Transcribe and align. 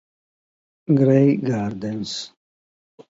Grey 0.99 1.37
Gardens 1.37 2.33